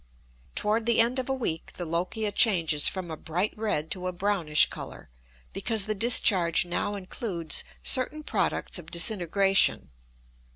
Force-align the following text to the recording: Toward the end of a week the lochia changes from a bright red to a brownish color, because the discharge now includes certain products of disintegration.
Toward 0.55 0.87
the 0.87 0.99
end 0.99 1.19
of 1.19 1.29
a 1.29 1.33
week 1.35 1.73
the 1.73 1.85
lochia 1.85 2.31
changes 2.31 2.87
from 2.87 3.11
a 3.11 3.15
bright 3.15 3.55
red 3.55 3.91
to 3.91 4.07
a 4.07 4.11
brownish 4.11 4.67
color, 4.67 5.11
because 5.53 5.85
the 5.85 5.93
discharge 5.93 6.65
now 6.65 6.95
includes 6.95 7.63
certain 7.83 8.23
products 8.23 8.79
of 8.79 8.89
disintegration. 8.89 9.91